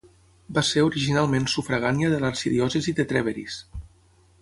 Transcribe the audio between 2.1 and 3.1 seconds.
de l'arxidiòcesi de